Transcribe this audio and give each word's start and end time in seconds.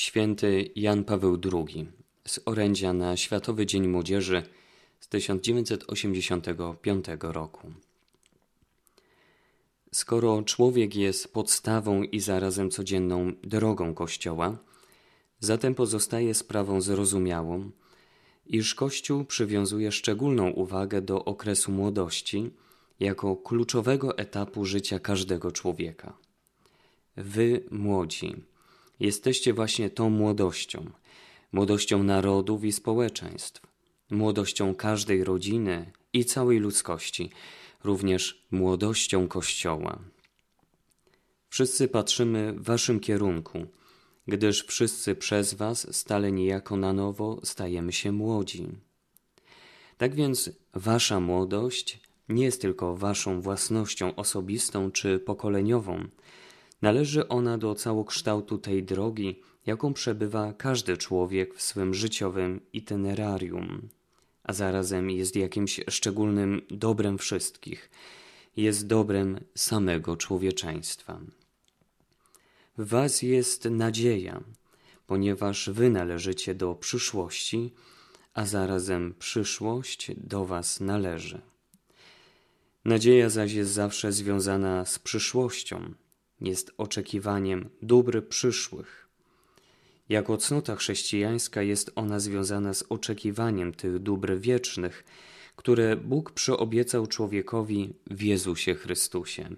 Święty 0.00 0.70
Jan 0.76 1.04
Paweł 1.04 1.38
II 1.52 1.88
z 2.26 2.40
orędzia 2.44 2.92
na 2.92 3.16
Światowy 3.16 3.66
Dzień 3.66 3.88
Młodzieży 3.88 4.42
z 5.00 5.08
1985 5.08 7.06
roku. 7.20 7.72
Skoro 9.92 10.42
człowiek 10.42 10.96
jest 10.96 11.32
podstawą 11.32 12.02
i 12.02 12.20
zarazem 12.20 12.70
codzienną 12.70 13.32
drogą 13.42 13.94
Kościoła, 13.94 14.58
zatem 15.40 15.74
pozostaje 15.74 16.34
sprawą 16.34 16.80
zrozumiałą, 16.80 17.70
iż 18.46 18.74
Kościół 18.74 19.24
przywiązuje 19.24 19.92
szczególną 19.92 20.50
uwagę 20.50 21.02
do 21.02 21.24
okresu 21.24 21.72
młodości 21.72 22.50
jako 23.00 23.36
kluczowego 23.36 24.18
etapu 24.18 24.64
życia 24.64 24.98
każdego 24.98 25.52
człowieka. 25.52 26.16
Wy, 27.16 27.64
młodzi, 27.70 28.49
jesteście 29.00 29.52
właśnie 29.54 29.90
tą 29.90 30.10
młodością, 30.10 30.90
młodością 31.52 32.02
narodów 32.02 32.64
i 32.64 32.72
społeczeństw, 32.72 33.62
młodością 34.10 34.74
każdej 34.74 35.24
rodziny 35.24 35.92
i 36.12 36.24
całej 36.24 36.58
ludzkości, 36.58 37.30
również 37.84 38.46
młodością 38.50 39.28
Kościoła. 39.28 39.98
Wszyscy 41.48 41.88
patrzymy 41.88 42.52
w 42.52 42.64
Waszym 42.64 43.00
kierunku, 43.00 43.66
gdyż 44.28 44.64
wszyscy 44.64 45.14
przez 45.14 45.54
Was 45.54 45.96
stale 45.96 46.32
niejako 46.32 46.76
na 46.76 46.92
nowo 46.92 47.40
stajemy 47.44 47.92
się 47.92 48.12
młodzi. 48.12 48.68
Tak 49.98 50.14
więc 50.14 50.50
Wasza 50.74 51.20
młodość 51.20 52.00
nie 52.28 52.44
jest 52.44 52.62
tylko 52.62 52.96
Waszą 52.96 53.40
własnością 53.40 54.14
osobistą 54.14 54.90
czy 54.90 55.18
pokoleniową, 55.18 56.08
Należy 56.82 57.28
ona 57.28 57.58
do 57.58 57.74
całokształtu 57.74 58.58
tej 58.58 58.84
drogi, 58.84 59.40
jaką 59.66 59.94
przebywa 59.94 60.52
każdy 60.52 60.96
człowiek 60.96 61.54
w 61.54 61.62
swym 61.62 61.94
życiowym 61.94 62.60
itinerarium, 62.72 63.88
a 64.44 64.52
zarazem 64.52 65.10
jest 65.10 65.36
jakimś 65.36 65.80
szczególnym 65.90 66.62
dobrem 66.70 67.18
wszystkich, 67.18 67.90
jest 68.56 68.86
dobrem 68.86 69.40
samego 69.54 70.16
człowieczeństwa. 70.16 71.20
W 72.78 72.88
Was 72.88 73.22
jest 73.22 73.64
nadzieja, 73.64 74.40
ponieważ 75.06 75.70
Wy 75.70 75.90
należycie 75.90 76.54
do 76.54 76.74
przyszłości, 76.74 77.72
a 78.34 78.46
zarazem 78.46 79.14
przyszłość 79.18 80.10
do 80.16 80.44
Was 80.44 80.80
należy. 80.80 81.40
Nadzieja 82.84 83.30
zaś 83.30 83.52
jest 83.52 83.70
zawsze 83.70 84.12
związana 84.12 84.84
z 84.84 84.98
przyszłością, 84.98 85.94
jest 86.40 86.72
oczekiwaniem 86.78 87.68
dóbr 87.82 88.28
przyszłych. 88.28 89.08
Jako 90.08 90.36
cnota 90.36 90.76
chrześcijańska 90.76 91.62
jest 91.62 91.92
ona 91.94 92.20
związana 92.20 92.74
z 92.74 92.84
oczekiwaniem 92.88 93.72
tych 93.72 93.98
dóbr 93.98 94.38
wiecznych, 94.38 95.04
które 95.56 95.96
Bóg 95.96 96.30
przyobiecał 96.30 97.06
człowiekowi 97.06 97.94
w 98.10 98.22
Jezusie 98.22 98.74
Chrystusie. 98.74 99.48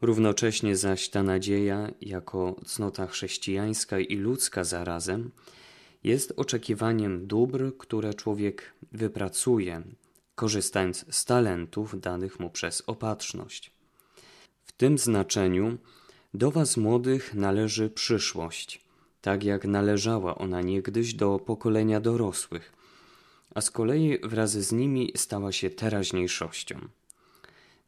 Równocześnie 0.00 0.76
zaś 0.76 1.08
ta 1.08 1.22
nadzieja, 1.22 1.90
jako 2.00 2.56
cnota 2.66 3.06
chrześcijańska 3.06 3.98
i 3.98 4.16
ludzka 4.16 4.64
zarazem, 4.64 5.30
jest 6.04 6.32
oczekiwaniem 6.36 7.26
dóbr, 7.26 7.76
które 7.78 8.14
człowiek 8.14 8.74
wypracuje, 8.92 9.82
korzystając 10.34 11.04
z 11.10 11.24
talentów 11.24 12.00
danych 12.00 12.40
mu 12.40 12.50
przez 12.50 12.82
opatrzność. 12.86 13.75
Tym 14.76 14.98
znaczeniu 14.98 15.78
do 16.34 16.50
Was 16.50 16.76
młodych 16.76 17.34
należy 17.34 17.90
przyszłość, 17.90 18.80
tak 19.20 19.44
jak 19.44 19.64
należała 19.64 20.38
ona 20.38 20.60
niegdyś 20.60 21.14
do 21.14 21.38
pokolenia 21.38 22.00
dorosłych, 22.00 22.72
a 23.54 23.60
z 23.60 23.70
kolei 23.70 24.18
wraz 24.22 24.50
z 24.50 24.72
nimi 24.72 25.12
stała 25.16 25.52
się 25.52 25.70
teraźniejszością. 25.70 26.88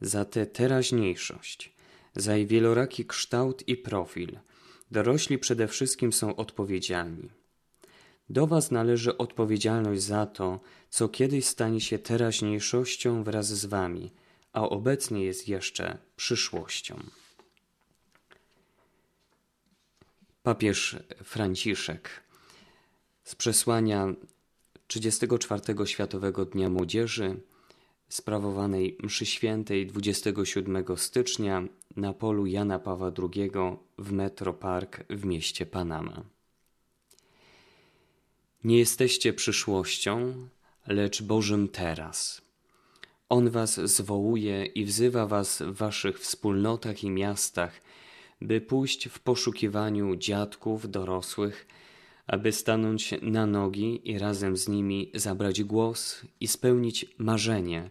Za 0.01 0.25
tę 0.25 0.47
teraźniejszość, 0.47 1.73
za 2.17 2.37
jej 2.37 2.47
wieloraki 2.47 3.07
kształt 3.07 3.69
i 3.69 3.77
profil, 3.77 4.39
dorośli 4.91 5.39
przede 5.39 5.69
wszystkim 5.69 6.12
są 6.12 6.37
odpowiedzialni. 6.37 7.29
Do 8.31 8.47
Was 8.47 8.71
należy 8.71 9.19
odpowiedzialność 9.19 10.03
za 10.03 10.27
to, 10.27 10.61
co 10.91 11.09
kiedyś 11.09 11.45
stanie 11.45 11.81
się 11.81 11.99
teraźniejszością 11.99 13.25
wraz 13.25 13.47
z 13.47 13.67
Wami– 13.67 14.11
a 14.59 14.69
obecnie 14.69 15.25
jest 15.25 15.49
jeszcze 15.49 15.99
przyszłością. 16.17 17.03
Papież 20.43 20.97
Franciszek 21.25 22.11
z 23.25 23.35
przesłania 23.35 24.15
34 24.87 25.87
Światowego 25.87 26.45
Dnia 26.45 26.69
Młodzieży 26.69 27.41
sprawowanej 28.09 28.99
mszy 29.03 29.27
świętej 29.27 29.87
27 29.87 30.85
stycznia 30.97 31.63
na 31.97 32.13
polu 32.13 32.47
Jana 32.47 32.79
Pawła 32.79 33.13
II 33.19 33.51
w 33.99 34.13
Metro 34.13 34.55
Park 34.55 35.05
w 35.11 35.25
mieście 35.25 35.67
Panama. 35.67 36.25
Nie 38.65 38.79
jesteście 38.79 39.33
przyszłością, 39.33 40.35
lecz 40.87 41.23
Bożym 41.23 41.69
teraz. 41.69 42.48
On 43.28 43.50
was 43.50 43.81
zwołuje 43.81 44.65
i 44.65 44.84
wzywa 44.84 45.27
was 45.27 45.62
w 45.62 45.72
waszych 45.72 46.21
wspólnotach 46.21 47.05
i 47.05 47.11
miastach, 47.11 47.81
by 48.41 48.61
pójść 48.61 49.09
w 49.09 49.19
poszukiwaniu 49.21 50.16
dziadków 50.16 50.91
dorosłych, 50.91 51.67
aby 52.27 52.53
stanąć 52.53 53.15
na 53.22 53.47
nogi 53.47 54.11
i 54.11 54.19
razem 54.19 54.56
z 54.56 54.69
nimi 54.69 55.11
zabrać 55.15 55.62
głos 55.62 56.21
i 56.41 56.49
spełnić 56.49 57.06
marzenie, 57.19 57.91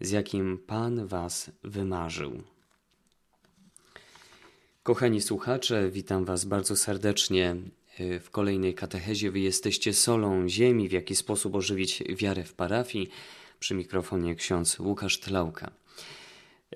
z 0.00 0.10
jakim 0.10 0.58
Pan 0.66 1.06
was 1.06 1.50
wymarzył. 1.64 2.42
Kochani 4.82 5.20
słuchacze, 5.20 5.90
witam 5.90 6.24
was 6.24 6.44
bardzo 6.44 6.76
serdecznie 6.76 7.56
w 7.98 8.30
kolejnej 8.30 8.74
katechezie. 8.74 9.30
Wy 9.30 9.40
jesteście 9.40 9.92
solą 9.92 10.48
ziemi, 10.48 10.88
w 10.88 10.92
jaki 10.92 11.16
sposób 11.16 11.54
ożywić 11.54 12.02
wiarę 12.08 12.44
w 12.44 12.54
parafii 12.54 13.10
przy 13.58 13.74
mikrofonie 13.74 14.34
ksiądz 14.34 14.78
Łukasz 14.78 15.20
Tlauka. 15.20 15.70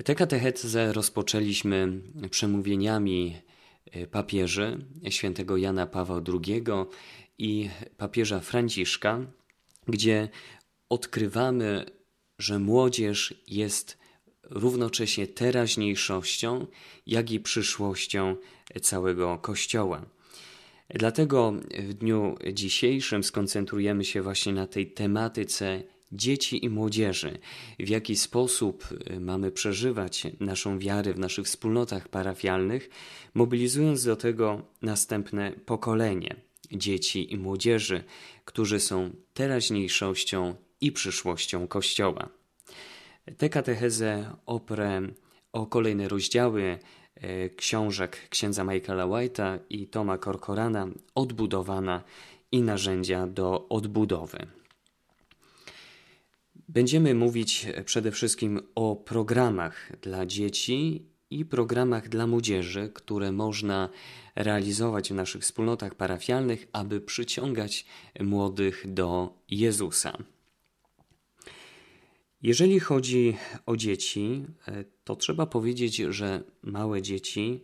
Tę 0.04 0.15
katechetę 0.15 0.93
rozpoczęliśmy 0.93 2.00
przemówieniami 2.31 3.37
e, 3.91 4.06
papieży 4.06 4.87
świętego 5.10 5.56
Jana 5.56 5.87
Pawła 5.87 6.20
II 6.28 6.62
i 7.38 7.70
papieża 7.97 8.41
Franciszka, 8.41 9.20
gdzie 9.88 10.28
odkrywamy, 10.88 11.84
że 12.38 12.59
młodzież 12.59 13.34
jest 13.47 13.99
równocześnie 14.43 15.26
teraźniejszością, 15.26 16.66
jak 17.06 17.31
i 17.31 17.41
przyszłością 17.41 18.37
całego 18.82 19.38
Kościoła. 19.38 20.06
Dlatego 20.94 21.53
w 21.78 21.94
dniu 21.94 22.37
dzisiejszym 22.53 23.25
skoncentrujemy 23.25 24.04
się 24.04 24.22
właśnie 24.22 24.53
na 24.53 24.66
tej 24.66 24.91
tematyce 24.91 25.82
dzieci 26.12 26.64
i 26.64 26.68
młodzieży, 26.68 27.38
w 27.78 27.88
jaki 27.88 28.16
sposób 28.16 28.88
y, 29.10 29.20
mamy 29.20 29.52
przeżywać 29.52 30.26
naszą 30.40 30.78
wiarę 30.78 31.14
w 31.14 31.18
naszych 31.18 31.46
wspólnotach 31.46 32.08
parafialnych, 32.08 32.90
mobilizując 33.34 34.04
do 34.04 34.16
tego 34.16 34.62
następne 34.82 35.52
pokolenie 35.52 36.36
dzieci 36.72 37.32
i 37.32 37.36
młodzieży, 37.36 38.04
którzy 38.44 38.80
są 38.80 39.10
teraźniejszością 39.34 40.54
i 40.80 40.92
przyszłością 40.92 41.66
Kościoła. 41.66 42.28
Tę 43.38 43.48
katechezę 43.48 44.36
oprę 44.46 45.02
o 45.52 45.66
kolejne 45.66 46.08
rozdziały 46.08 46.78
y, 47.16 47.50
książek 47.56 48.28
księdza 48.28 48.64
Michaela 48.64 49.06
White'a 49.06 49.58
i 49.70 49.86
Toma 49.86 50.18
Corcorana 50.18 50.86
Odbudowana 51.14 52.02
i 52.52 52.62
narzędzia 52.62 53.26
do 53.26 53.69
odbudowy. 53.69 54.46
Będziemy 56.74 57.14
mówić 57.14 57.66
przede 57.84 58.10
wszystkim 58.10 58.60
o 58.74 58.96
programach 58.96 59.92
dla 60.00 60.26
dzieci 60.26 61.06
i 61.30 61.44
programach 61.44 62.08
dla 62.08 62.26
młodzieży, 62.26 62.90
które 62.94 63.32
można 63.32 63.88
realizować 64.36 65.10
w 65.10 65.14
naszych 65.14 65.42
wspólnotach 65.42 65.94
parafialnych, 65.94 66.69
aby 66.72 67.00
przyciągać 67.00 67.86
młodych 68.20 68.84
do 68.86 69.34
Jezusa. 69.50 70.19
Jeżeli 72.42 72.80
chodzi 72.80 73.36
o 73.66 73.76
dzieci, 73.76 74.44
to 75.04 75.16
trzeba 75.16 75.46
powiedzieć, 75.46 75.96
że 75.96 76.42
małe 76.62 77.02
dzieci, 77.02 77.60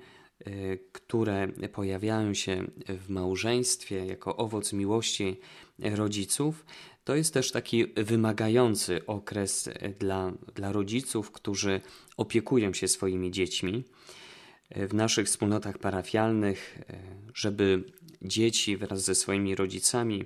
które 0.93 1.49
pojawiają 1.73 2.35
się 2.35 2.65
w 2.89 3.09
małżeństwie 3.09 4.07
jako 4.07 4.37
owoc 4.37 4.73
miłości 4.73 5.37
rodziców, 5.79 6.65
to 7.09 7.15
jest 7.15 7.35
też 7.35 7.53
taki 7.53 7.87
wymagający 7.97 9.07
okres 9.07 9.69
dla, 9.99 10.33
dla 10.55 10.73
rodziców, 10.73 11.31
którzy 11.31 11.81
opiekują 12.17 12.73
się 12.73 12.89
swoimi 12.89 13.31
dziećmi 13.31 13.85
w 14.71 14.95
naszych 14.95 15.27
wspólnotach 15.27 15.79
parafialnych, 15.79 16.79
żeby 17.35 17.85
dzieci 18.23 18.77
wraz 18.77 19.05
ze 19.05 19.15
swoimi 19.15 19.55
rodzicami 19.55 20.25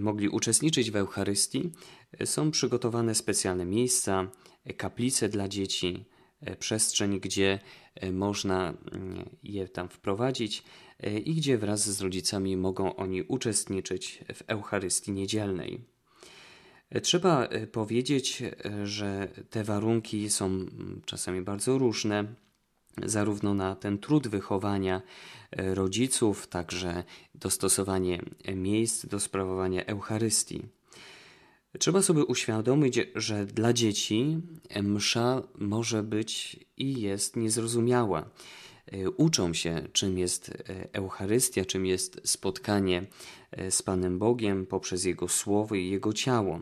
mogli 0.00 0.28
uczestniczyć 0.28 0.90
w 0.90 0.96
Eucharystii, 0.96 1.70
są 2.24 2.50
przygotowane 2.50 3.14
specjalne 3.14 3.64
miejsca, 3.64 4.30
kaplice 4.76 5.28
dla 5.28 5.48
dzieci, 5.48 6.04
przestrzeń, 6.58 7.20
gdzie 7.20 7.58
można 8.12 8.74
mm, 8.92 9.28
je 9.42 9.68
tam 9.68 9.88
wprowadzić 9.88 10.62
i 11.24 11.34
gdzie 11.34 11.58
wraz 11.58 11.90
z 11.90 12.00
rodzicami 12.00 12.56
mogą 12.56 12.96
oni 12.96 13.22
uczestniczyć 13.22 14.24
w 14.34 14.42
Eucharystii 14.46 15.12
niedzielnej. 15.12 15.93
Trzeba 17.02 17.48
powiedzieć, 17.72 18.42
że 18.84 19.28
te 19.50 19.64
warunki 19.64 20.30
są 20.30 20.46
mm, 20.46 21.02
czasami 21.04 21.42
bardzo 21.42 21.78
różne 21.78 22.34
zarówno 23.02 23.54
na 23.54 23.76
ten 23.76 23.98
trud 23.98 24.28
wychowania 24.28 25.02
e, 25.50 25.74
rodziców, 25.74 26.46
także 26.46 27.04
dostosowanie 27.34 28.22
miejsc 28.56 29.06
do 29.06 29.20
sprawowania 29.20 29.86
Eucharystii. 29.86 30.62
Trzeba 31.78 32.02
sobie 32.02 32.24
uświadomić, 32.24 33.00
że 33.14 33.46
dla 33.46 33.72
dzieci 33.72 34.40
msza 34.82 35.42
może 35.58 36.02
być 36.02 36.56
i 36.76 37.00
jest 37.00 37.36
niezrozumiała. 37.36 38.30
E, 38.86 39.10
uczą 39.10 39.54
się, 39.54 39.88
czym 39.92 40.18
jest 40.18 40.50
e, 40.50 40.54
Eucharystia, 40.92 41.64
czym 41.64 41.86
jest 41.86 42.20
spotkanie 42.24 43.06
z 43.70 43.82
Panem 43.82 44.18
Bogiem 44.18 44.66
poprzez 44.66 45.04
Jego 45.04 45.28
słowo 45.28 45.74
i 45.74 45.88
Jego 45.88 46.12
ciało. 46.12 46.60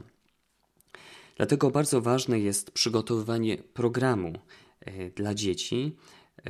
Dlatego 1.37 1.71
bardzo 1.71 2.01
ważne 2.01 2.41
jest 2.41 2.71
przygotowywanie 2.71 3.57
programu 3.59 4.33
dla 5.15 5.35
dzieci, 5.35 5.97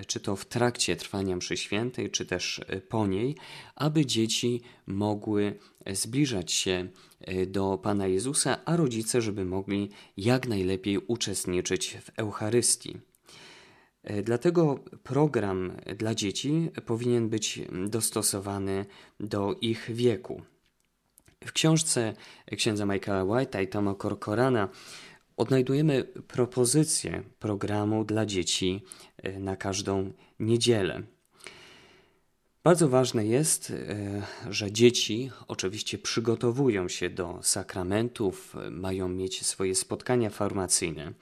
czy 0.06 0.20
to 0.20 0.36
w 0.36 0.44
trakcie 0.44 0.96
trwania 0.96 1.36
mszy 1.36 1.56
świętej, 1.56 2.10
czy 2.10 2.26
też 2.26 2.60
e, 2.66 2.80
po 2.80 3.06
niej, 3.06 3.36
aby 3.74 4.06
dzieci 4.06 4.60
mogły 4.86 5.58
zbliżać 5.92 6.52
się 6.52 6.88
e, 7.20 7.46
do 7.46 7.78
Pana 7.78 8.06
Jezusa, 8.06 8.64
a 8.64 8.76
rodzice, 8.76 9.22
żeby 9.22 9.44
mogli 9.44 9.90
jak 10.16 10.48
najlepiej 10.48 10.98
uczestniczyć 10.98 11.98
w 12.02 12.18
Eucharystii. 12.18 12.96
E, 14.02 14.22
dlatego 14.22 14.78
program 15.02 15.72
dla 15.96 16.14
dzieci 16.14 16.70
powinien 16.86 17.28
być 17.28 17.60
dostosowany 17.88 18.86
do 19.20 19.54
ich 19.60 19.90
wieku. 19.94 20.42
W 21.46 21.52
książce 21.52 22.14
księdza 22.56 22.86
Michaela 22.86 23.24
White'a 23.24 23.62
i 23.62 23.68
Toma 23.68 23.94
Corcorana 23.94 24.68
odnajdujemy 25.36 26.04
propozycję 26.04 27.22
programu 27.38 28.04
dla 28.04 28.26
dzieci 28.26 28.82
e, 29.16 29.40
na 29.40 29.56
każdą 29.56 30.12
niedzielę. 30.40 31.02
Bardzo 32.64 32.88
ważne 32.88 33.26
jest, 33.26 33.70
e, 33.70 34.22
że 34.50 34.72
dzieci 34.72 35.30
oczywiście 35.48 35.98
przygotowują 35.98 36.88
się 36.88 37.10
do 37.10 37.38
sakramentów, 37.42 38.56
mają 38.70 39.08
mieć 39.08 39.46
swoje 39.46 39.74
spotkania 39.74 40.30
formacyjne. 40.30 41.12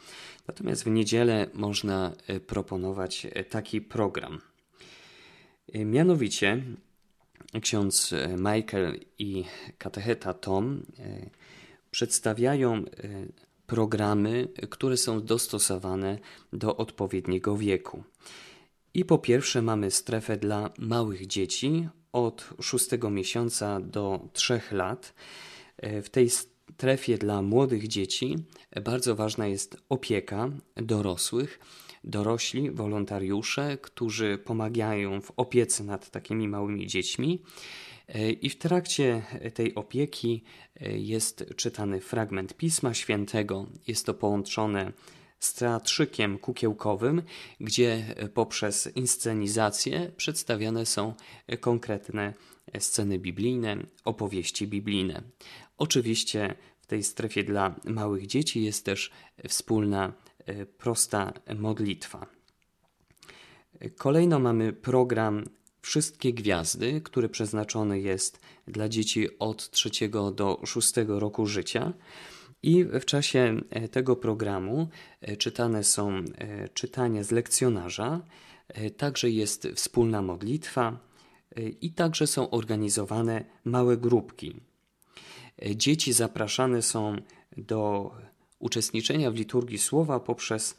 Natomiast 0.49 0.85
w 0.85 0.87
niedzielę 0.87 1.47
można 1.55 2.13
e, 2.27 2.41
proponować 2.41 3.27
taki 3.51 3.81
program. 3.81 4.41
Mianowicie 5.75 6.63
ksiądz 7.63 8.15
Michael 8.37 9.01
i 9.19 9.45
katecheta 9.79 10.35
Tom 10.35 10.83
przedstawiają 11.91 12.85
programy, 13.67 14.49
które 14.71 14.97
są 14.97 15.23
dostosowane 15.25 16.19
do 16.53 16.77
odpowiedniego 16.77 17.57
wieku. 17.57 18.05
I 18.95 19.05
po 19.05 19.19
pierwsze 19.19 19.63
mamy 19.63 19.91
strefę 19.91 20.37
dla 20.37 20.71
małych 20.79 21.27
dzieci 21.27 21.89
od 22.13 22.51
6 22.61 22.89
miesiąca 23.11 23.81
do 23.81 24.29
3 24.33 24.61
lat. 24.73 25.15
W 26.03 26.09
tej 26.11 26.31
strefie 26.31 27.19
dla 27.19 27.43
młodych 27.43 27.89
dzieci 27.89 28.37
bardzo 28.85 29.17
ważna 29.17 29.47
jest 29.47 29.77
opieka 29.89 30.51
dorosłych. 30.77 31.61
Dorośli, 32.05 32.71
wolontariusze, 32.71 33.79
którzy 33.83 34.39
pomagają 34.39 35.21
w 35.21 35.33
opiece 35.37 35.85
nad 35.85 36.11
takimi 36.11 36.49
małymi 36.49 36.87
dziećmi. 36.87 37.43
I 38.41 38.51
w 38.51 38.59
trakcie 38.59 39.23
tej 39.55 39.75
opieki 39.75 40.43
e, 40.81 40.99
jest 40.99 41.45
czytany 41.57 42.01
fragment 42.01 42.55
Pisma 42.55 42.95
Świętego. 42.95 43.67
Jest 43.87 44.07
to 44.07 44.15
połączone 44.15 44.93
z 45.39 45.55
teatrzykiem 45.55 46.39
kukiełkowym, 46.39 47.23
gdzie 47.61 48.05
e, 48.17 48.29
poprzez 48.29 48.97
inscenizację 48.97 50.13
przedstawiane 50.17 50.87
są 50.87 51.15
konkretne 51.61 52.35
sceny 52.79 53.19
biblijne, 53.19 53.77
opowieści 54.05 54.67
biblijne. 54.67 55.23
Oczywiście 55.79 56.55
w 56.81 56.87
tej 56.87 57.03
strefie 57.03 57.45
dla 57.45 57.75
małych 57.85 58.27
dzieci 58.27 58.65
jest 58.65 58.85
też 58.85 59.11
wspólna, 59.49 60.09
e, 60.09 60.30
prosta 60.79 61.33
modlitwa. 61.57 62.27
Kolejno 63.97 64.39
mamy 64.39 64.73
program 64.73 65.45
Wszystkie 65.83 66.33
gwiazdy, 66.33 67.01
który 67.01 67.29
przeznaczony 67.29 68.01
jest 68.01 68.41
dla 68.69 68.89
dzieci 68.89 69.39
od 69.39 69.71
trzeciego 69.71 70.31
do 70.31 70.61
szóstego 70.67 71.21
roku 71.21 71.47
życia. 71.47 71.93
I 72.63 72.85
w 72.85 73.05
czasie 73.05 73.61
e, 73.71 73.89
tego 73.89 74.17
programu 74.17 74.89
e, 75.21 75.37
czytane 75.37 75.85
są 75.85 76.11
e, 76.19 76.69
czytania 76.69 77.25
z 77.25 77.31
lekcjonarza, 77.31 78.21
także 78.97 79.31
jest 79.31 79.69
wspólna 79.75 80.23
modlitwa 80.23 80.99
i 81.81 81.93
także 81.93 82.27
są 82.27 82.51
organizowane 82.51 83.45
małe 83.65 83.97
grupki. 83.97 84.61
Dzieci 85.77 86.13
zapraszane 86.13 86.83
są 86.83 87.17
do 87.57 88.11
uczestniczenia 88.61 89.31
w 89.31 89.35
liturgii 89.35 89.79
słowa 89.79 90.21
poprzez 90.21 90.77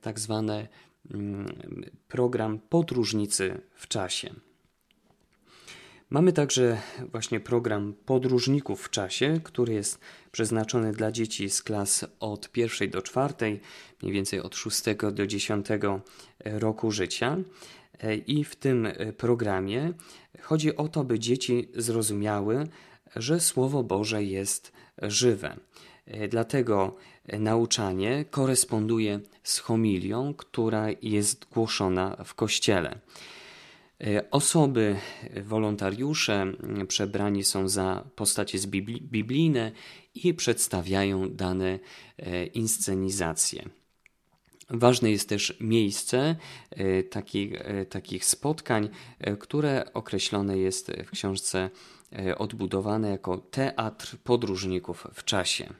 tak 0.00 0.20
zwane 0.20 0.68
Mm, 1.14 1.46
program 2.08 2.58
podróżnicy 2.58 3.60
w 3.74 3.88
czasie. 3.88 4.34
Mamy 6.10 6.32
także 6.32 6.80
właśnie 7.12 7.40
program 7.40 7.94
podróżników 8.04 8.82
w 8.82 8.90
czasie, 8.90 9.40
który 9.44 9.74
jest 9.74 10.00
przeznaczony 10.32 10.92
dla 10.92 11.12
dzieci 11.12 11.50
z 11.50 11.62
klas 11.62 12.06
od 12.20 12.50
pierwszej 12.52 12.90
do 12.90 13.02
czwartej, 13.02 13.60
mniej 14.02 14.14
więcej 14.14 14.40
od 14.40 14.56
6 14.56 14.82
do 15.12 15.26
10 15.26 15.66
roku 16.44 16.90
życia. 16.90 17.36
I 18.26 18.44
w 18.44 18.56
tym 18.56 18.88
programie 19.16 19.92
chodzi 20.40 20.76
o 20.76 20.88
to, 20.88 21.04
by 21.04 21.18
dzieci 21.18 21.68
zrozumiały, 21.74 22.68
że 23.16 23.40
Słowo 23.40 23.82
Boże 23.82 24.24
jest 24.24 24.72
żywe. 25.02 25.56
Dlatego 26.28 26.96
nauczanie 27.38 28.24
koresponduje 28.30 29.20
z 29.42 29.58
homilią, 29.58 30.34
która 30.34 30.86
jest 31.02 31.46
głoszona 31.52 32.16
w 32.24 32.34
kościele. 32.34 32.98
Osoby, 34.30 34.96
wolontariusze 35.44 36.52
przebrani 36.88 37.44
są 37.44 37.68
za 37.68 38.04
postacie 38.16 38.58
biblijne 39.00 39.72
i 40.14 40.34
przedstawiają 40.34 41.30
dane 41.30 41.78
e, 42.18 42.46
inscenizacje. 42.46 43.68
Ważne 44.70 45.10
jest 45.10 45.28
też 45.28 45.56
miejsce 45.60 46.36
e, 46.70 47.02
takich, 47.02 47.52
e, 47.54 47.86
takich 47.86 48.24
spotkań, 48.24 48.88
które 49.38 49.92
określone 49.94 50.58
jest 50.58 50.92
w 51.06 51.10
książce 51.10 51.70
odbudowane 52.38 53.10
jako 53.10 53.38
teatr 53.38 54.16
podróżników 54.24 55.06
w 55.14 55.24
czasie. 55.24 55.74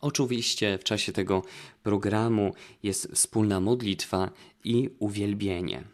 Oczywiście 0.00 0.78
w 0.78 0.84
czasie 0.84 1.12
tego 1.12 1.42
programu 1.82 2.54
jest 2.82 3.12
wspólna 3.12 3.60
modlitwa 3.60 4.30
i 4.64 4.90
uwielbienie. 4.98 5.84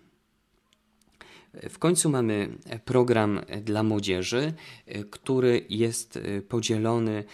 W 1.70 1.78
końcu 1.78 2.10
mamy 2.10 2.58
program 2.84 3.40
dla 3.62 3.82
młodzieży, 3.82 4.52
który 5.10 5.66
jest 5.68 6.18
podzielony 6.48 7.24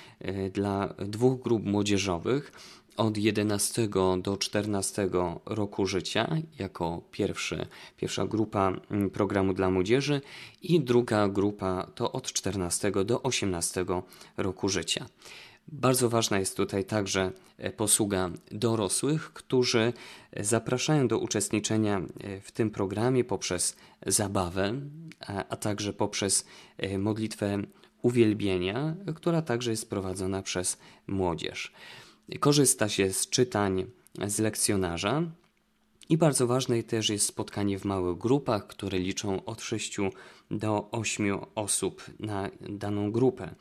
dla 0.52 0.94
dwóch 0.98 1.42
grup 1.42 1.64
młodzieżowych 1.64 2.52
od 2.96 3.18
11 3.18 3.88
do 4.22 4.36
14 4.36 5.10
roku 5.46 5.86
życia, 5.86 6.36
jako 6.58 7.02
pierwszy, 7.10 7.66
pierwsza 7.96 8.26
grupa 8.26 8.72
programu 9.12 9.52
dla 9.54 9.70
młodzieży, 9.70 10.20
i 10.62 10.80
druga 10.80 11.28
grupa 11.28 11.90
to 11.94 12.12
od 12.12 12.32
14 12.32 12.92
do 13.04 13.22
18 13.22 13.84
roku 14.36 14.68
życia. 14.68 15.06
Bardzo 15.72 16.08
ważna 16.08 16.38
jest 16.38 16.56
tutaj 16.56 16.84
także 16.84 17.32
e, 17.58 17.72
posługa 17.72 18.30
dorosłych, 18.50 19.32
którzy 19.32 19.92
e, 20.32 20.44
zapraszają 20.44 21.08
do 21.08 21.18
uczestniczenia 21.18 21.98
e, 21.98 22.40
w 22.40 22.52
tym 22.52 22.70
programie 22.70 23.24
poprzez 23.24 23.76
zabawę, 24.06 24.74
a, 25.20 25.44
a 25.48 25.56
także 25.56 25.92
poprzez 25.92 26.46
modlitwę 26.98 27.62
uwielbienia, 28.02 28.96
która 29.14 29.42
także 29.42 29.70
jest 29.70 29.90
prowadzona 29.90 30.42
przez 30.42 30.78
młodzież. 31.06 31.72
Korzysta 32.40 32.88
się 32.88 33.12
z 33.12 33.28
czytań 33.28 33.86
z 34.26 34.38
lekcjonarza, 34.38 35.22
I 36.08 36.16
bardzo 36.16 36.46
ważne 36.46 36.82
też 36.82 37.08
jest 37.08 37.26
spotkanie 37.26 37.78
w 37.78 37.84
małych 37.84 38.18
grupach, 38.18 38.66
które 38.66 38.98
liczą 38.98 39.44
od 39.44 39.62
6 39.62 39.96
do 40.50 40.88
8 40.90 41.38
osób 41.54 42.04
na 42.18 42.50
daną 42.60 43.12
grupę. 43.12 43.54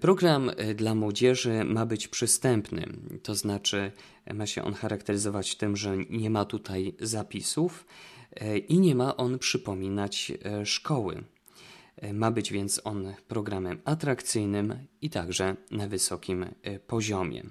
Program 0.00 0.50
dla 0.74 0.94
młodzieży 0.94 1.64
ma 1.64 1.86
być 1.86 2.08
przystępny, 2.08 2.86
to 3.22 3.34
znaczy 3.34 3.92
ma 4.34 4.46
się 4.46 4.64
on 4.64 4.74
charakteryzować 4.74 5.56
tym, 5.56 5.76
że 5.76 5.96
nie 6.10 6.30
ma 6.30 6.44
tutaj 6.44 6.94
zapisów 7.00 7.86
i 8.68 8.78
nie 8.78 8.94
ma 8.94 9.16
on 9.16 9.38
przypominać 9.38 10.32
szkoły. 10.64 11.24
Ma 12.12 12.30
być 12.30 12.52
więc 12.52 12.80
on 12.84 13.14
programem 13.28 13.80
atrakcyjnym 13.84 14.74
i 15.02 15.10
także 15.10 15.56
na 15.70 15.88
wysokim 15.88 16.46
poziomie. 16.86 17.42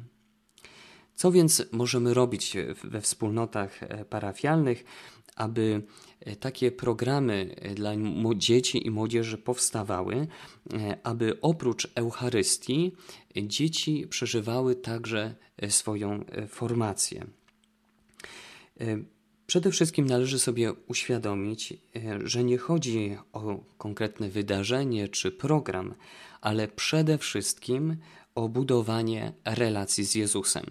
Co 1.16 1.32
więc 1.32 1.64
możemy 1.72 2.14
robić 2.14 2.58
we 2.84 3.02
wspólnotach 3.02 3.84
e, 3.84 4.06
parafialnych, 4.06 4.84
aby 5.36 5.82
e, 6.20 6.36
takie 6.36 6.72
programy 6.72 7.56
e, 7.56 7.76
dla 7.76 7.92
dzieci 8.36 8.88
i 8.88 8.92
młodzieży 8.92 9.38
powstawały, 9.38 10.28
aby 11.04 11.42
oprócz 11.42 11.88
Eucharystii 11.96 12.92
dzieci 13.36 14.08
przeżywały 14.10 14.76
także 14.76 15.36
swoją 15.70 16.26
formację. 16.48 17.26
Przede 19.48 19.72
wszystkim 19.72 20.06
należy 20.06 20.40
sobie 20.40 20.74
uświadomić, 20.74 21.74
że 22.24 22.44
nie 22.44 22.58
chodzi 22.58 23.18
o 23.34 23.64
konkretne 23.78 24.30
wydarzenie 24.30 25.08
czy 25.08 25.32
program, 25.32 25.94
ale 26.42 26.68
przede 26.68 27.18
wszystkim 27.18 27.98
o 28.36 28.50
budowanie 28.50 29.34
relacji 29.46 30.04
z 30.04 30.16
Jezusem. 30.16 30.66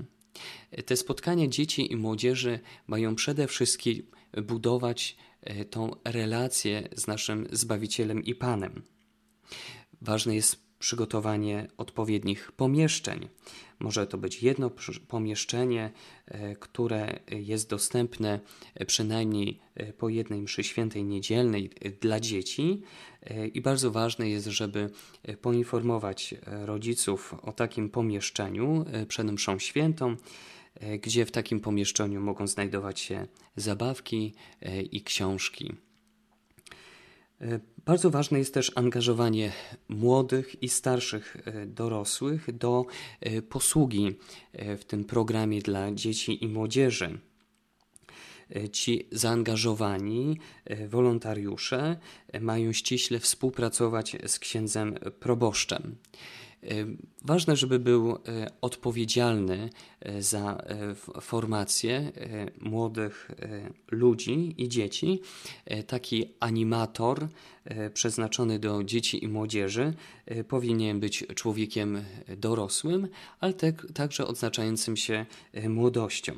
Te 0.87 0.97
spotkania 0.97 1.49
dzieci 1.49 1.93
i 1.93 1.97
młodzieży 1.97 2.61
mają 2.87 3.15
przede 3.15 3.47
wszystkim 3.47 4.03
budować 4.37 5.17
e, 5.41 5.65
tą 5.65 5.91
relację 6.05 6.89
z 6.97 7.07
naszym 7.07 7.47
Zbawicielem 7.53 8.25
i 8.25 8.35
Panem. 8.35 8.83
Ważne 10.01 10.35
jest 10.35 10.63
przygotowanie 10.79 11.69
odpowiednich 11.77 12.53
pomieszczeń. 12.53 13.29
Może 13.79 14.07
to 14.07 14.19
być 14.19 14.43
jedno 14.43 14.71
pomieszczenie, 15.09 15.91
e, 16.27 16.57
które 16.57 17.21
jest 17.31 17.71
dostępne 17.71 18.41
e, 18.75 18.85
przynajmniej 18.85 19.61
po 19.99 20.09
jednej 20.09 20.43
mszy 20.43 20.65
świętej 20.65 21.05
niedzielnej 21.05 21.71
dla 22.01 22.21
dzieci 22.21 22.83
i 23.55 23.61
bardzo 23.61 23.91
ważne 23.91 24.29
jest, 24.29 24.47
żeby 24.47 24.91
poinformować 25.41 26.35
rodziców 26.47 27.35
o 27.43 27.53
takim 27.53 27.91
pomieszczeniu 27.91 28.85
przed 29.09 29.33
mszą 29.33 29.59
świętą, 29.59 30.17
gdzie 31.03 31.27
w 31.27 31.31
takim 31.31 31.61
pomieszczeniu 31.61 32.21
mogą 32.21 32.47
znajdować 32.47 33.01
się 33.01 33.27
zabawki 33.57 34.35
e, 34.61 34.83
i 34.83 35.03
książki. 35.03 35.73
E, 37.41 37.61
bardzo 37.85 38.11
ważne 38.11 38.39
jest 38.39 38.55
też 38.55 38.73
angażowanie 38.75 39.53
młodych 39.89 40.63
i 40.63 40.69
starszych 40.69 41.37
dorosłych 41.67 42.53
do 42.57 42.87
posługi 43.49 44.15
w 44.79 44.85
tym 44.85 45.05
programie 45.05 45.63
dla 45.63 45.93
dzieci 45.93 46.45
i 46.45 46.49
młodzieży. 46.49 47.19
Ci 48.73 49.09
zaangażowani 49.13 50.39
wolontariusze 50.89 51.97
mają 52.41 52.73
ściśle 52.73 53.19
współpracować 53.19 54.17
z 54.27 54.39
księdzem 54.39 54.95
proboszczem. 55.21 55.97
Ważne, 57.25 57.57
żeby 57.57 57.79
był 57.79 58.11
e, 58.11 58.17
odpowiedzialny 58.61 59.71
e, 60.01 60.23
za 60.23 60.57
e, 60.57 60.95
formację 61.21 62.13
młodych 62.61 63.31
ludzi 63.91 64.55
i 64.59 64.69
dzieci. 64.69 65.21
Taki 65.87 66.25
animator 66.41 67.29
przeznaczony 67.95 68.59
do 68.59 68.85
dzieci 68.85 69.25
i 69.25 69.29
młodzieży 69.29 69.95
powinien 70.49 71.01
być 71.01 71.25
człowiekiem 71.35 72.05
dorosłym, 72.37 73.09
ale 73.41 73.53
także 73.95 74.27
odznaczającym 74.27 74.97
się 74.97 75.27
młodością. 75.69 76.33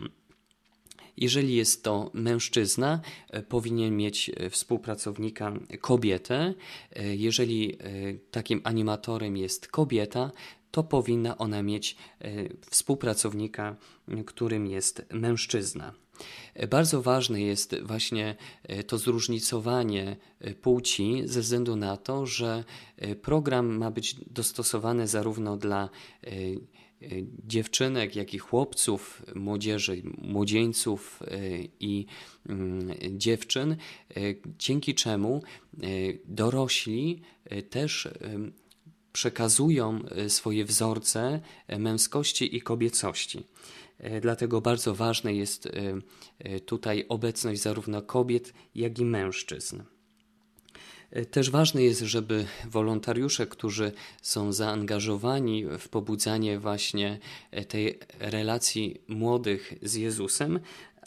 Jeżeli 1.17 1.55
jest 1.55 1.85
to 1.85 2.11
mężczyzna, 2.15 3.01
e, 3.31 3.43
powinien 3.43 3.97
mieć 3.97 4.31
e, 4.37 4.51
współpracownika 4.51 5.53
kobietę. 5.81 6.55
E, 6.93 7.17
jeżeli 7.17 7.79
takim 8.31 8.61
animatorem 8.65 9.37
jest 9.37 9.69
kobieta, 9.69 10.31
to 10.71 10.83
powinna 10.83 11.39
ona 11.39 11.63
mieć 11.63 11.97
współpracownika, 12.71 13.77
którym 14.27 14.67
jest 14.67 15.07
mężczyzna. 15.13 15.95
Bardzo 16.71 17.03
ważne 17.03 17.41
jest 17.41 17.77
właśnie 17.83 18.37
to 18.87 18.99
zróżnicowanie 18.99 20.17
płci, 20.63 21.23
ze 21.25 21.41
względu 21.41 21.77
na 21.77 21.97
to, 21.97 22.27
że 22.27 22.65
program 23.23 23.77
ma 23.77 23.91
być 23.91 24.15
dostosowany 24.15 25.09
zarówno 25.09 25.57
dla 25.57 25.89
dziewczynek, 27.47 28.17
jak 28.17 28.35
i 28.35 28.39
chłopców, 28.39 29.23
młodzieży, 29.35 30.03
młodzieńców 30.19 31.23
y, 31.23 31.69
i 31.81 32.07
mm, 32.49 32.95
dziewczyn, 33.19 33.77
y, 34.17 34.41
dzięki 34.59 34.95
czemu 34.95 35.43
dorośli 36.25 37.23
też 37.71 38.09
przekazują 39.13 40.01
swoje 40.29 40.65
wzorce 40.65 41.41
męskości 41.79 42.57
i 42.57 42.61
kobiecości. 42.61 43.45
Dlatego 44.21 44.61
bardzo 44.61 44.95
ważna 44.95 45.31
jest 45.31 45.69
tutaj 46.67 47.05
obecność 47.09 47.61
zarówno 47.61 48.03
kobiet, 48.03 48.53
jak 48.75 48.99
i 48.99 49.05
mężczyzn. 49.05 49.83
Też 51.31 51.51
ważne 51.51 51.83
jest, 51.83 52.01
żeby 52.01 52.47
wolontariusze, 52.71 53.47
którzy 53.47 53.93
są 54.23 54.53
zaangażowani 54.53 55.65
w 55.79 55.89
pobudzanie 55.89 56.59
właśnie 56.59 57.19
tej 57.69 57.99
relacji 58.19 59.01
młodych 59.09 59.75
z 59.83 59.95
Jezusem, 59.95 60.61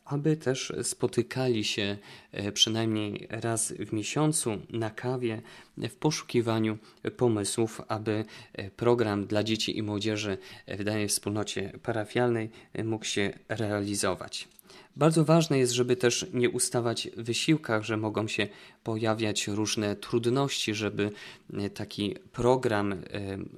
aby 0.07 0.37
też 0.37 0.73
spotykali 0.83 1.63
się 1.63 1.97
e, 2.31 2.51
przynajmniej 2.51 3.27
raz 3.29 3.71
w 3.71 3.93
miesiącu 3.93 4.57
na 4.69 4.89
kawie 4.89 5.41
w 5.77 5.95
poszukiwaniu 5.95 6.77
pomysłów, 7.17 7.81
aby 7.87 8.25
e, 8.53 8.71
program 8.71 9.27
dla 9.27 9.43
dzieci 9.43 9.77
i 9.77 9.83
młodzieży 9.83 10.37
w 10.67 10.83
danej 10.83 11.07
wspólnocie 11.07 11.79
parafialnej 11.83 12.49
mógł 12.83 13.05
się 13.05 13.33
realizować. 13.49 14.47
Bardzo 14.95 15.25
ważne 15.25 15.59
jest, 15.59 15.73
żeby 15.73 15.95
też 15.95 16.25
nie 16.33 16.49
ustawać 16.49 17.09
w 17.17 17.23
wysiłkach, 17.23 17.83
że 17.83 17.97
mogą 17.97 18.27
się 18.27 18.47
pojawiać 18.83 19.47
różne 19.47 19.95
trudności, 19.95 20.73
żeby 20.73 21.11
e, 21.53 21.69
taki 21.69 22.15
program 22.31 22.93
e, 22.93 22.99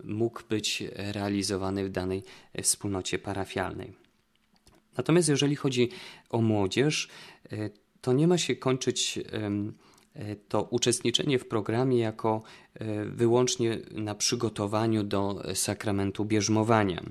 mógł 0.03 0.41
być 0.49 0.83
realizowany 0.95 1.85
w 1.85 1.89
danej 1.89 2.23
e, 2.53 2.61
wspólnocie 2.61 3.19
parafialnej. 3.19 3.93
Natomiast 4.97 5.29
jeżeli 5.29 5.55
chodzi 5.55 5.89
o 6.29 6.41
młodzież, 6.41 7.07
to 8.01 8.13
nie 8.13 8.27
ma 8.27 8.37
się 8.37 8.55
kończyć 8.55 9.19
to 10.49 10.63
uczestniczenie 10.63 11.39
w 11.39 11.47
programie 11.47 11.99
jako 11.99 12.43
wyłącznie 13.05 13.79
na 13.91 14.15
przygotowaniu 14.15 15.03
do 15.03 15.43
sakramentu 15.53 16.25
bierzmowania. 16.25 17.03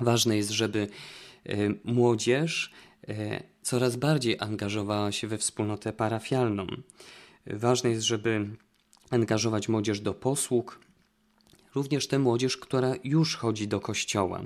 Ważne 0.00 0.36
jest, 0.36 0.50
żeby 0.50 0.88
młodzież 1.84 2.72
coraz 3.62 3.96
bardziej 3.96 4.36
angażowała 4.40 5.12
się 5.12 5.26
we 5.26 5.38
wspólnotę 5.38 5.92
parafialną. 5.92 6.66
Ważne 7.46 7.90
jest, 7.90 8.02
żeby 8.02 8.56
angażować 9.10 9.68
młodzież 9.68 10.00
do 10.00 10.14
posług, 10.14 10.80
również 11.74 12.06
tę 12.08 12.18
młodzież, 12.18 12.56
która 12.56 12.94
już 13.04 13.36
chodzi 13.36 13.68
do 13.68 13.80
kościoła. 13.80 14.42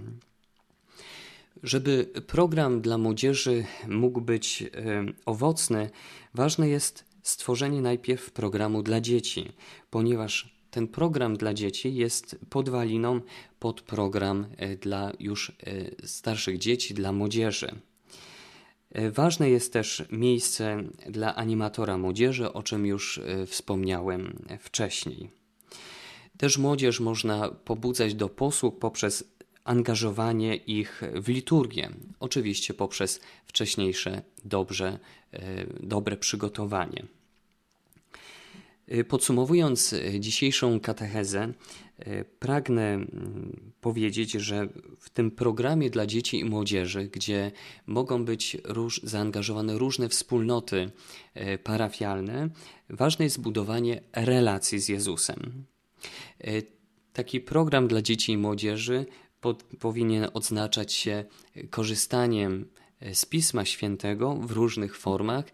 Żeby 1.62 2.10
program 2.26 2.80
dla 2.80 2.98
młodzieży 2.98 3.64
mógł 3.88 4.20
być 4.20 4.62
e, 4.62 4.68
owocny, 5.26 5.90
ważne 6.34 6.68
jest 6.68 7.04
stworzenie 7.22 7.80
najpierw 7.80 8.30
programu 8.30 8.82
dla 8.82 9.00
dzieci, 9.00 9.52
ponieważ 9.90 10.58
ten 10.70 10.88
program 10.88 11.36
dla 11.36 11.54
dzieci 11.54 11.94
jest 11.94 12.38
podwaliną 12.50 13.20
pod 13.60 13.82
program 13.82 14.46
e, 14.56 14.76
dla 14.76 15.12
już 15.20 15.52
starszych 16.04 16.58
dzieci, 16.58 16.94
dla 16.94 17.12
młodzieży. 17.12 17.80
E, 18.92 19.10
ważne 19.10 19.50
jest 19.50 19.72
też 19.72 20.04
miejsce 20.10 20.82
dla 21.10 21.34
animatora 21.34 21.98
młodzieży, 21.98 22.52
o 22.52 22.62
czym 22.62 22.86
już 22.86 23.18
e, 23.18 23.46
wspomniałem 23.46 24.46
wcześniej. 24.60 25.30
Też 26.36 26.58
młodzież 26.58 27.00
można 27.00 27.48
pobudzać 27.48 28.14
do 28.14 28.28
posług 28.28 28.78
poprzez 28.78 29.24
angażowanie 29.64 30.56
ich 30.56 31.02
w 31.14 31.28
liturgię, 31.28 31.90
oczywiście 32.20 32.74
poprzez 32.74 33.20
wcześniejsze 33.46 34.22
dobrze, 34.44 34.98
e, 35.32 35.66
dobre 35.80 36.16
przygotowanie. 36.16 37.06
Podsumowując 39.08 39.94
dzisiejszą 40.18 40.80
katechezę, 40.80 41.52
pragnę 42.38 42.94
mm, 42.94 43.72
powiedzieć, 43.80 44.32
że 44.32 44.68
w 44.98 45.10
tym 45.10 45.30
programie 45.30 45.90
dla 45.90 46.06
dzieci 46.06 46.40
i 46.40 46.44
młodzieży, 46.44 47.08
gdzie 47.12 47.52
mogą 47.86 48.24
być 48.24 48.56
róż, 48.64 49.00
zaangażowane 49.04 49.78
różne 49.78 50.08
wspólnoty 50.08 50.90
parafialne, 51.64 52.48
ważne 52.90 53.24
jest 53.24 53.40
budowanie 53.40 54.00
relacji 54.12 54.78
z 54.78 54.88
Jezusem. 54.88 55.64
Taki 57.12 57.40
program 57.40 57.88
dla 57.88 58.02
dzieci 58.02 58.32
i 58.32 58.38
młodzieży 58.38 59.06
pod, 59.40 59.62
powinien 59.62 60.26
odznaczać 60.34 60.92
się 60.92 61.24
korzystaniem 61.70 62.68
z 63.12 63.26
Pisma 63.26 63.64
Świętego 63.64 64.34
w 64.34 64.50
różnych 64.50 64.96
formach, 64.96 65.44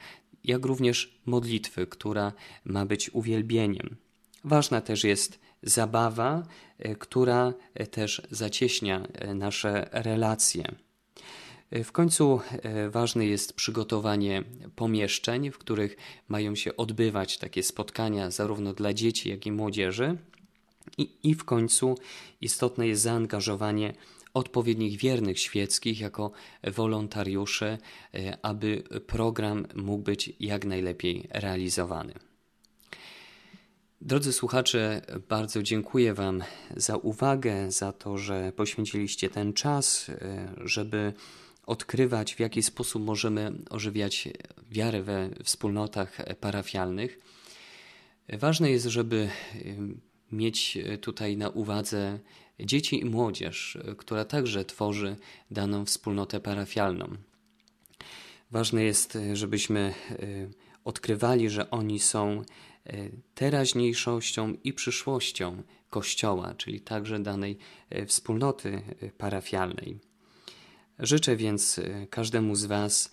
jak 0.45 0.65
również 0.67 1.21
modlitwy, 1.27 1.87
która 1.87 2.33
ma 2.65 2.87
być 2.87 3.11
uwielbieniem. 3.11 3.97
Ważna 4.45 4.81
też 4.81 5.05
jest 5.05 5.39
zabawa, 5.63 6.43
e, 6.79 6.95
która 6.95 7.55
też 7.91 8.23
zacieśnia 8.31 9.07
e, 9.13 9.35
nasze 9.35 9.89
relacje. 9.93 10.75
E, 11.71 11.85
w 11.85 11.93
końcu 11.93 12.41
ważne 12.91 13.27
jest 13.27 13.53
przygotowanie 13.53 14.45
pomieszczeń, 14.77 15.51
w 15.51 15.59
których 15.59 15.97
mają 16.29 16.55
się 16.55 16.77
odbywać 16.77 17.39
takie 17.39 17.63
spotkania 17.63 18.31
zarówno 18.31 18.75
dla 18.75 18.95
dzieci, 18.95 19.31
jak 19.31 19.47
i 19.47 19.53
młodzieży. 19.53 20.17
I, 20.99 21.11
I 21.23 21.35
w 21.35 21.45
końcu 21.45 21.99
istotne 22.41 22.87
jest 22.87 23.03
zaangażowanie 23.03 23.95
odpowiednich 24.35 24.99
wiernych 24.99 25.38
świeckich 25.38 26.00
jako 26.00 26.31
wolontariuszy, 26.64 27.79
e, 28.14 28.38
aby 28.43 28.83
program 29.07 29.67
mógł 29.75 30.03
być 30.03 30.33
jak 30.41 30.64
najlepiej 30.64 31.29
realizowany. 31.31 32.14
Drodzy 34.00 34.33
słuchacze, 34.33 35.03
bardzo 35.29 35.62
dziękuję 35.62 36.14
Wam 36.14 36.43
za 36.76 36.97
uwagę, 36.97 37.71
za 37.71 37.93
to, 37.93 38.19
że 38.19 38.53
poświęciliście 38.53 39.31
ten 39.31 39.53
czas, 39.53 40.09
e, 40.09 40.55
żeby 40.64 41.12
odkrywać, 41.67 42.35
w 42.35 42.41
jaki 42.41 42.62
sposób 42.62 43.05
możemy 43.05 43.53
ożywiać 43.71 44.29
wiarę 44.71 45.03
we 45.03 45.31
wspólnotach 45.45 46.17
parafialnych. 46.41 47.19
Ważne 48.29 48.71
jest, 48.71 48.87
żeby 48.87 49.29
mieć 50.33 50.76
e, 50.76 50.99
tutaj 50.99 51.37
na 51.37 51.49
uwadze 51.49 52.19
dzieci 52.61 53.00
i 53.00 53.04
młodzież, 53.04 53.76
e, 53.76 53.95
która 53.95 54.25
także 54.25 54.64
tworzy 54.64 55.16
daną 55.50 55.85
wspólnotę 55.85 56.40
parafialną. 56.40 57.16
Ważne 58.50 58.85
jest, 58.85 59.16
e, 59.16 59.37
żebyśmy 59.37 59.95
odkrywali, 60.85 61.50
że 61.50 61.71
oni 61.71 62.00
są 62.00 62.43
teraźniejszością 63.35 64.54
i 64.64 64.73
przyszłością 64.73 65.62
Kościoła, 65.90 66.54
czyli 66.54 66.81
także 66.81 67.21
danej 67.21 67.59
wspólnoty 68.07 68.83
parafialnej. 69.19 69.99
Życzę 70.99 71.37
więc 71.37 71.81
każdemu 72.11 72.57
z 72.57 72.64
Was 72.64 73.12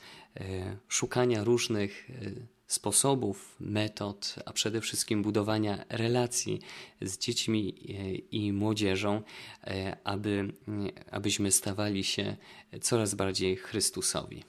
szukania 0.87 1.43
różnych 1.43 2.09
sposobów, 2.71 3.55
metod, 3.59 4.35
a 4.45 4.53
przede 4.53 4.81
wszystkim 4.81 5.21
budowania 5.21 5.85
relacji 5.89 6.59
z 7.01 7.17
dziećmi 7.17 7.75
e, 7.89 8.11
i 8.15 8.53
młodzieżą, 8.53 9.21
e, 9.63 9.97
aby, 10.03 10.53
abyśmy 11.11 11.51
stawali 11.51 12.03
się 12.03 12.37
coraz 12.81 13.15
bardziej 13.15 13.55
Chrystusowi. 13.55 14.43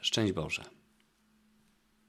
Szczęść 0.00 0.32
Boże. 0.32 0.83